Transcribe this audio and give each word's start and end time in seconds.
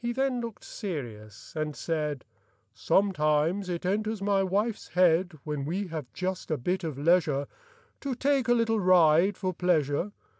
then 0.03 0.41
looked 0.41 0.63
serious 0.63 1.53
and 1.55 1.75
said:— 1.75 2.25
1897. 2.73 3.13
Copyrighted, 3.13 3.61
Xf^OMETIMES 3.61 3.75
it 3.75 3.85
enters 3.85 4.21
my 4.23 4.41
wife's 4.41 4.87
head, 4.87 5.33
When 5.43 5.63
we 5.63 5.89
have 5.89 6.11
just 6.11 6.49
a 6.49 6.57
bit 6.57 6.83
of 6.83 6.97
leisure, 6.97 7.45
To 7.99 8.15
take 8.15 8.47
a 8.47 8.55
little 8.55 8.79
ride 8.79 9.37
for 9.37 9.53
pleasure. 9.53 10.11